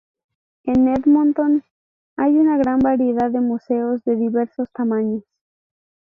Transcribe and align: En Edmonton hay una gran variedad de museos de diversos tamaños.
En 0.63 0.87
Edmonton 0.87 1.63
hay 2.15 2.31
una 2.39 2.57
gran 2.57 2.79
variedad 2.79 3.29
de 3.29 3.39
museos 3.39 4.03
de 4.03 4.15
diversos 4.15 4.67
tamaños. 4.71 5.23